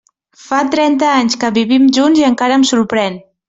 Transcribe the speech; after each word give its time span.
Fa 0.45 0.61
trenta 0.75 1.11
anys 1.19 1.37
que 1.45 1.53
vivim 1.59 1.87
junts 1.99 2.23
i 2.25 2.29
encara 2.33 2.61
em 2.61 2.69
sorprèn. 2.75 3.25